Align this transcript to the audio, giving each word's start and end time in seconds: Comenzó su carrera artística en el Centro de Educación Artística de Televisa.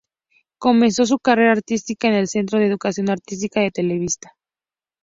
Comenzó 0.57 1.05
su 1.05 1.19
carrera 1.19 1.51
artística 1.51 2.07
en 2.07 2.15
el 2.15 2.27
Centro 2.27 2.57
de 2.57 2.65
Educación 2.65 3.11
Artística 3.11 3.59
de 3.61 3.69
Televisa. 3.69 4.31